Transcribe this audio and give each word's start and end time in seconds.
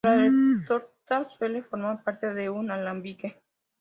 La 0.03 0.15
retorta 0.23 1.25
suele 1.29 1.61
formar 1.61 2.03
parte 2.03 2.33
de 2.33 2.49
un 2.49 2.71
alambique. 2.71 3.39